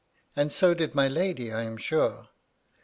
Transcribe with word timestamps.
And 0.35 0.51
so 0.51 0.73
did 0.73 0.95
my 0.95 1.07
lady, 1.07 1.51
I 1.53 1.61
am 1.61 1.77
sure. 1.77 2.29